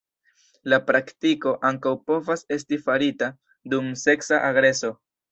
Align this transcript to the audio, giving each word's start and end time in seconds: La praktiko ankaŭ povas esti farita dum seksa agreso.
La 0.71 0.77
praktiko 0.85 1.51
ankaŭ 1.69 1.91
povas 2.11 2.43
esti 2.57 2.79
farita 2.85 3.27
dum 3.75 3.91
seksa 4.05 4.41
agreso. 4.49 4.91